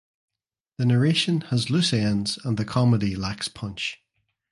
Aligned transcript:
The 0.79 0.87
narration 0.87 1.41
has 1.51 1.69
loose 1.69 1.93
ends 1.93 2.39
and 2.43 2.57
the 2.57 2.65
comedy 2.65 3.15
lacks 3.15 3.47
punch. 3.47 3.99